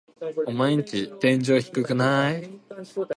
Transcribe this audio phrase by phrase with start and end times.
[0.47, 2.49] オマエんち天井低くない？